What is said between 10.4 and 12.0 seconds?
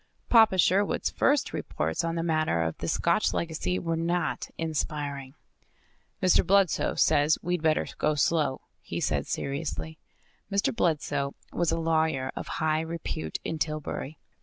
Mr. Bludsoe was a